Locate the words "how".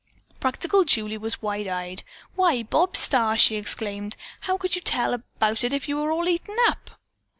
4.39-4.57